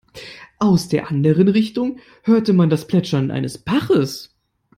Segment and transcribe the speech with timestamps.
[0.57, 4.33] Aus der anderen Richtung hörte man das Plätschern eines Baches.